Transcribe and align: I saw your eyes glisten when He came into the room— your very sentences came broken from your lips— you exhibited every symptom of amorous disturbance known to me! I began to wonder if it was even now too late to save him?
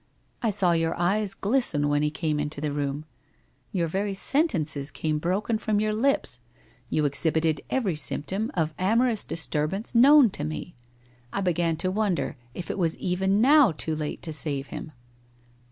I 0.41 0.49
saw 0.49 0.71
your 0.71 0.97
eyes 0.99 1.35
glisten 1.35 1.87
when 1.87 2.01
He 2.01 2.09
came 2.09 2.39
into 2.39 2.59
the 2.59 2.71
room— 2.71 3.05
your 3.71 3.87
very 3.87 4.15
sentences 4.15 4.89
came 4.89 5.19
broken 5.19 5.59
from 5.59 5.79
your 5.79 5.93
lips— 5.93 6.39
you 6.89 7.05
exhibited 7.05 7.61
every 7.69 7.95
symptom 7.95 8.49
of 8.55 8.73
amorous 8.79 9.23
disturbance 9.23 9.93
known 9.93 10.31
to 10.31 10.43
me! 10.43 10.73
I 11.31 11.41
began 11.41 11.75
to 11.75 11.91
wonder 11.91 12.35
if 12.55 12.71
it 12.71 12.79
was 12.79 12.97
even 12.97 13.41
now 13.41 13.71
too 13.71 13.95
late 13.95 14.23
to 14.23 14.33
save 14.33 14.69
him? 14.69 14.91